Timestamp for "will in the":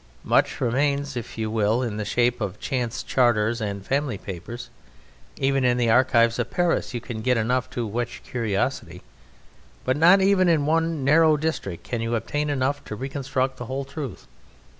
1.51-2.03